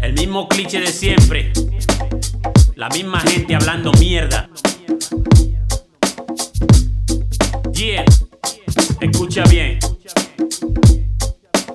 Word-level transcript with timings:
El 0.00 0.14
mismo 0.14 0.48
cliché 0.48 0.80
de 0.80 0.86
siempre. 0.86 1.52
La 2.76 2.88
misma 2.88 3.20
gente 3.20 3.54
hablando 3.54 3.92
mierda. 3.92 4.48
Yeah, 7.72 8.04
escucha 9.00 9.44
bien 9.44 9.78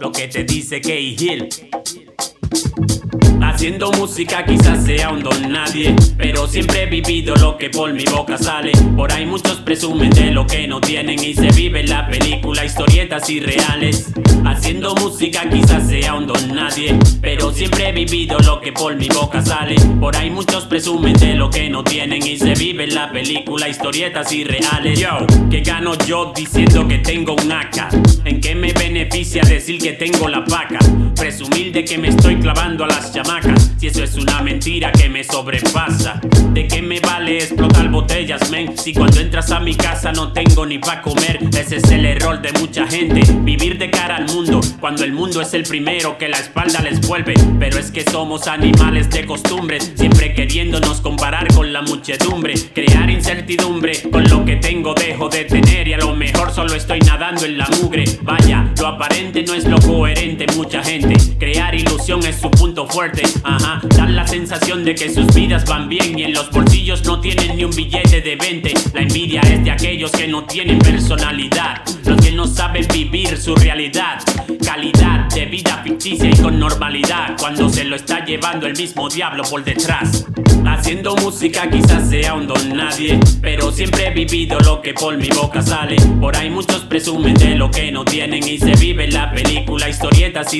lo 0.03 0.11
que 0.11 0.27
te 0.27 0.43
dice 0.43 0.81
Kay 0.81 1.15
Hill. 1.17 1.49
Haciendo 3.53 3.91
música 3.91 4.43
quizás 4.43 4.83
sea 4.83 5.11
un 5.11 5.21
don 5.21 5.51
nadie, 5.51 5.95
pero 6.17 6.47
siempre 6.47 6.83
he 6.83 6.85
vivido 6.87 7.35
lo 7.35 7.55
que 7.55 7.69
por 7.69 7.93
mi 7.93 8.03
boca 8.03 8.35
sale. 8.35 8.71
Por 8.95 9.11
ahí 9.11 9.27
muchos 9.27 9.57
presumen 9.57 10.09
de 10.09 10.31
lo 10.31 10.47
que 10.47 10.67
no 10.67 10.81
tienen 10.81 11.23
y 11.23 11.35
se 11.35 11.51
vive 11.51 11.83
la 11.83 12.07
película, 12.07 12.65
historietas 12.65 13.29
irreales. 13.29 14.11
Haciendo 14.43 14.95
música 14.95 15.47
quizás 15.47 15.87
sea 15.87 16.15
un 16.15 16.25
don 16.25 16.55
nadie, 16.55 16.97
pero 17.21 17.53
siempre 17.53 17.89
he 17.89 17.91
vivido 17.91 18.39
lo 18.39 18.59
que 18.59 18.73
por 18.73 18.95
mi 18.95 19.07
boca 19.07 19.41
sale. 19.43 19.75
Por 19.99 20.17
ahí 20.17 20.31
muchos 20.31 20.65
presumen 20.65 21.13
de 21.13 21.35
lo 21.35 21.51
que 21.51 21.69
no 21.69 21.83
tienen 21.83 22.25
y 22.25 22.37
se 22.39 22.55
vive 22.55 22.87
la 22.87 23.11
película, 23.11 23.69
historietas 23.69 24.33
irreales. 24.33 24.99
Yo, 24.99 25.27
que 25.51 25.61
gano 25.61 25.93
yo 26.07 26.33
diciendo 26.35 26.87
que 26.87 26.97
tengo 26.97 27.35
un 27.35 27.51
AK? 27.51 27.93
¿En 28.25 28.41
qué 28.41 28.55
me 28.55 28.73
beneficia 28.73 29.43
decir 29.43 29.79
que 29.79 29.93
tengo 29.93 30.27
la 30.27 30.39
vaca? 30.39 30.79
Presumir 31.23 31.71
de 31.71 31.85
que 31.85 31.97
me 31.97 32.09
estoy 32.09 32.35
clavando 32.35 32.83
a 32.83 32.87
las 32.87 33.13
chamacas. 33.13 33.71
Si 33.77 33.87
eso 33.87 34.03
es 34.03 34.15
una 34.15 34.41
mentira 34.41 34.91
que 34.91 35.07
me 35.07 35.23
sobrepasa. 35.23 36.19
¿De 36.51 36.67
qué 36.67 36.81
me 36.81 36.99
vale 36.99 37.37
explotar 37.37 37.89
botellas, 37.89 38.51
men? 38.51 38.77
Si 38.77 38.93
cuando 38.93 39.21
entras 39.21 39.49
a 39.51 39.61
mi 39.61 39.73
casa 39.73 40.11
no 40.11 40.33
tengo 40.33 40.65
ni 40.65 40.79
pa' 40.79 41.01
comer. 41.01 41.39
Ese 41.57 41.77
es 41.77 41.91
el 41.91 42.05
error 42.05 42.41
de 42.41 42.51
mucha 42.59 42.85
gente. 42.87 43.21
Vivir 43.39 43.77
de 43.77 43.89
cara 43.89 44.17
al 44.17 44.25
mundo 44.25 44.59
cuando 44.81 45.05
el 45.05 45.13
mundo 45.13 45.39
es 45.39 45.53
el 45.53 45.63
primero 45.63 46.17
que 46.17 46.27
la 46.27 46.39
espalda 46.39 46.81
les 46.81 46.99
vuelve. 47.07 47.35
Pero 47.57 47.79
es 47.79 47.89
que 47.89 48.03
somos 48.03 48.49
animales 48.49 49.09
de 49.09 49.25
costumbres. 49.25 49.93
Siempre 49.95 50.33
queriéndonos 50.33 50.99
comparar 50.99 51.47
con 51.53 51.71
la 51.71 51.83
muchedumbre. 51.83 52.53
Crear 52.75 53.09
incertidumbre 53.09 53.93
con 54.11 54.25
lo 54.25 54.43
que 54.43 54.57
tengo 54.57 54.93
dejo 54.93 55.29
de 55.29 55.45
tener. 55.45 55.87
Y 55.87 55.93
a 55.93 55.99
lo 55.99 56.13
mejor 56.17 56.51
solo 56.51 56.75
estoy 56.75 56.99
nadando 56.99 57.45
en 57.45 57.57
la 57.57 57.69
mugre. 57.81 58.03
Vaya, 58.23 58.69
lo 58.77 58.87
aparente 58.87 59.41
no 59.43 59.53
es 59.53 59.63
lo 59.63 59.79
coherente. 59.79 60.47
Mucha 60.57 60.83
gente 60.83 61.12
crear 61.37 61.73
ilusión 61.75 62.25
es 62.25 62.37
su 62.39 62.49
punto 62.51 62.87
fuerte. 62.87 63.23
Ajá, 63.43 63.81
dan 63.95 64.15
la 64.15 64.27
sensación 64.27 64.83
de 64.83 64.95
que 64.95 65.13
sus 65.13 65.33
vidas 65.33 65.65
van 65.65 65.89
bien 65.89 66.17
y 66.17 66.23
en 66.23 66.33
los 66.33 66.51
bolsillos 66.51 67.03
no 67.05 67.19
tienen 67.19 67.55
ni 67.55 67.63
un 67.63 67.75
billete 67.75 68.21
de 68.21 68.35
20. 68.35 68.73
La 68.93 69.01
envidia 69.01 69.41
es 69.41 69.63
de 69.63 69.71
aquellos 69.71 70.11
que 70.11 70.27
no 70.27 70.45
tienen 70.45 70.79
personalidad, 70.79 71.81
los 72.05 72.19
que 72.21 72.31
no 72.31 72.47
saben 72.47 72.87
vivir 72.93 73.37
su 73.37 73.55
realidad. 73.55 74.19
Calidad 74.63 75.29
de 75.33 75.45
vida 75.45 75.81
ficticia 75.83 76.29
y 76.29 76.37
con 76.37 76.59
normalidad, 76.59 77.35
cuando 77.39 77.69
se 77.69 77.83
lo 77.83 77.95
está 77.95 78.23
llevando 78.25 78.67
el 78.67 78.75
mismo 78.77 79.09
diablo 79.09 79.43
por 79.43 79.63
detrás. 79.63 80.25
Haciendo 80.65 81.15
música 81.17 81.69
quizás 81.69 82.09
sea 82.09 82.33
un 82.33 82.47
don 82.47 82.75
nadie, 82.75 83.19
pero 83.41 83.71
siempre 83.71 84.07
he 84.07 84.11
vivido 84.11 84.59
lo 84.59 84.81
que 84.81 84.93
por 84.93 85.17
mi 85.17 85.29
boca 85.29 85.61
sale. 85.61 85.95
Por 86.19 86.35
ahí 86.35 86.49
muchos 86.49 86.81
presumen 86.85 87.33
de 87.35 87.55
lo 87.55 87.69
que 87.69 87.91
no 87.91 88.05
tienen 88.05 88.47
y 88.47 88.57
se 88.57 88.71
vive 88.75 89.07
la 89.07 89.31
película, 89.31 89.89
historietas 89.89 90.53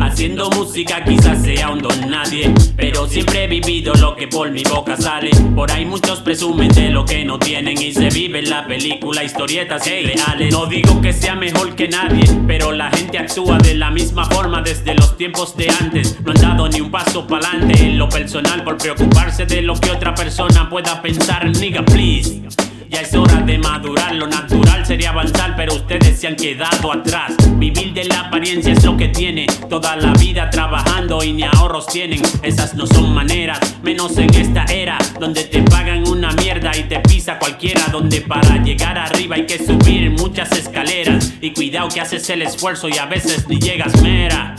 Haciendo 0.00 0.48
música 0.50 1.02
quizás 1.02 1.42
sea 1.42 1.70
un 1.70 1.80
don 1.80 2.08
nadie, 2.08 2.52
pero 2.76 3.08
siempre 3.08 3.44
he 3.44 3.46
vivido 3.48 3.94
lo 3.94 4.14
que 4.14 4.28
por 4.28 4.50
mi 4.50 4.62
boca 4.62 4.96
sale. 4.96 5.30
Por 5.56 5.72
ahí 5.72 5.84
muchos 5.84 6.20
presumen 6.20 6.68
de 6.68 6.90
lo 6.90 7.04
que 7.04 7.24
no 7.24 7.38
tienen 7.38 7.80
y 7.80 7.92
se 7.92 8.10
vive 8.10 8.42
la 8.42 8.66
película, 8.66 9.24
historietas 9.24 9.86
irreales. 9.86 10.52
No 10.52 10.66
digo 10.66 11.00
que 11.00 11.12
sea 11.12 11.34
mejor 11.34 11.74
que 11.74 11.88
nadie, 11.88 12.24
pero 12.46 12.70
la 12.70 12.90
gente 12.90 13.18
actúa 13.18 13.58
de 13.58 13.74
la 13.74 13.90
misma 13.90 14.24
forma 14.26 14.62
desde 14.62 14.94
los 14.94 15.16
tiempos 15.16 15.56
de 15.56 15.68
antes. 15.80 16.16
No 16.22 16.30
han 16.30 16.40
dado 16.40 16.68
ni 16.68 16.80
un 16.80 16.90
paso 16.90 17.26
pa'lante 17.26 17.82
en 17.82 17.98
lo 17.98 18.08
personal 18.08 18.62
por 18.62 18.76
preocuparse 18.76 19.46
de 19.46 19.62
lo 19.62 19.74
que 19.74 19.90
otra 19.90 20.14
persona 20.14 20.68
pueda 20.68 21.00
pensar. 21.02 21.50
Nigga, 21.56 21.84
please. 21.84 22.42
Ya 22.88 23.00
es 23.00 23.12
hora 23.14 23.40
de 23.40 23.58
madurar, 23.58 24.14
lo 24.14 24.28
natural 24.28 24.86
sería 24.86 25.10
avanzar, 25.10 25.56
pero 25.56 25.74
ustedes 25.74 26.03
se 26.14 26.26
han 26.26 26.36
quedado 26.36 26.92
atrás. 26.92 27.32
Vivir 27.56 27.92
de 27.92 28.04
la 28.04 28.20
apariencia 28.20 28.72
es 28.72 28.84
lo 28.84 28.96
que 28.96 29.08
tiene, 29.08 29.46
toda 29.68 29.96
la 29.96 30.12
vida 30.12 30.50
trabajando 30.50 31.22
y 31.22 31.32
ni 31.32 31.42
ahorros 31.42 31.86
tienen. 31.86 32.22
Esas 32.42 32.74
no 32.74 32.86
son 32.86 33.12
maneras, 33.14 33.58
menos 33.82 34.16
en 34.18 34.32
esta 34.34 34.64
era, 34.64 34.98
donde 35.18 35.44
te 35.44 35.62
pagan 35.62 36.06
una 36.08 36.32
mierda 36.32 36.76
y 36.76 36.84
te 36.84 37.00
pisa 37.00 37.38
cualquiera. 37.38 37.82
Donde 37.90 38.20
para 38.20 38.62
llegar 38.62 38.98
arriba 38.98 39.36
hay 39.36 39.46
que 39.46 39.58
subir 39.58 40.10
muchas 40.10 40.52
escaleras. 40.52 41.32
Y 41.40 41.52
cuidado 41.52 41.88
que 41.88 42.00
haces 42.00 42.28
el 42.30 42.42
esfuerzo 42.42 42.88
y 42.88 42.98
a 42.98 43.06
veces 43.06 43.48
ni 43.48 43.58
llegas 43.58 44.00
mera. 44.02 44.56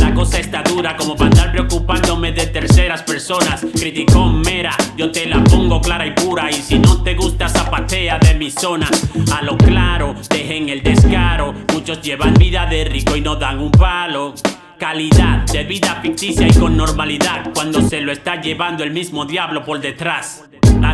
La 0.00 0.14
cosa 0.14 0.38
está 0.38 0.62
dura 0.62 0.96
como 0.96 1.16
para 1.16 1.30
andar 1.30 1.52
preocupándome 1.52 2.32
de 2.32 2.46
terceras 2.46 3.02
personas. 3.02 3.64
Criticón 3.74 4.40
mera, 4.40 4.74
yo 4.96 5.10
te 5.10 5.26
la 5.26 5.42
pongo 5.44 5.80
clara 5.80 6.06
y 6.06 6.12
pura. 6.12 6.50
Y 6.50 6.54
si 6.54 6.78
no 6.78 7.02
te 7.02 7.14
gusta, 7.14 7.48
zapatea 7.48 8.18
de 8.18 8.34
mi 8.34 8.50
zona. 8.50 8.88
A 9.34 9.42
lo 9.42 9.56
claro, 9.56 10.14
dejen 10.30 10.68
el 10.68 10.82
descaro. 10.82 11.54
Muchos 11.72 12.00
llevan 12.02 12.34
vida 12.34 12.66
de 12.66 12.84
rico 12.84 13.16
y 13.16 13.20
no 13.20 13.36
dan 13.36 13.58
un 13.58 13.70
palo. 13.70 14.34
Calidad 14.78 15.44
de 15.46 15.64
vida 15.64 15.98
ficticia 16.02 16.46
y 16.46 16.52
con 16.52 16.76
normalidad. 16.76 17.50
Cuando 17.54 17.80
se 17.80 18.00
lo 18.00 18.12
está 18.12 18.40
llevando 18.40 18.84
el 18.84 18.90
mismo 18.90 19.24
diablo 19.24 19.64
por 19.64 19.80
detrás. 19.80 20.44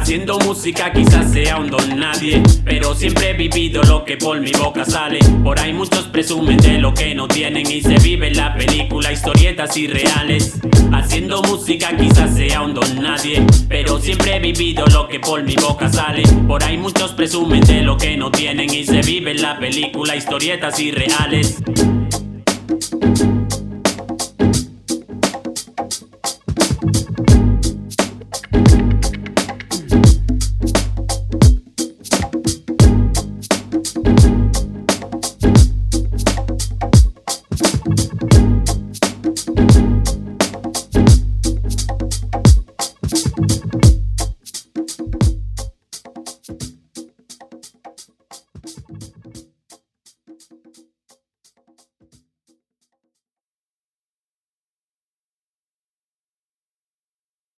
Haciendo 0.03 0.37
música 0.41 0.93
quizás 0.93 1.33
sea 1.33 1.59
un 1.59 1.71
don 1.71 1.97
nadie, 1.97 2.43
pero 2.65 2.93
siempre 2.93 3.31
he 3.31 3.35
vivido 3.35 3.85
lo 3.85 4.05
que 4.05 4.17
por 4.17 4.41
mi 4.41 4.51
boca 4.51 4.85
sale. 4.85 5.21
Por 5.45 5.61
ahí 5.61 5.73
muchos 5.73 6.09
presumen 6.09 6.57
de 6.57 6.79
lo 6.79 6.93
que 6.93 7.15
no 7.15 7.29
tienen 7.29 7.71
y 7.71 7.81
se 7.81 7.95
vive 8.01 8.33
la 8.33 8.53
película, 8.57 9.13
historietas 9.13 9.77
irreales. 9.77 10.59
Haciendo 10.93 11.41
música 11.45 11.97
quizás 11.97 12.35
sea 12.35 12.63
un 12.63 12.75
don 12.75 13.01
nadie, 13.01 13.47
pero 13.69 14.01
siempre 14.01 14.35
he 14.35 14.41
vivido 14.41 14.85
lo 14.87 15.07
que 15.07 15.21
por 15.21 15.45
mi 15.45 15.55
boca 15.55 15.89
sale. 15.89 16.25
Por 16.49 16.65
ahí 16.65 16.77
muchos 16.77 17.13
presumen 17.13 17.61
de 17.61 17.83
lo 17.83 17.97
que 17.97 18.17
no 18.17 18.33
tienen 18.33 18.75
y 18.75 18.85
se 18.85 19.03
vive 19.03 19.35
la 19.35 19.57
película, 19.61 20.17
historietas 20.17 20.81
irreales. 20.81 21.63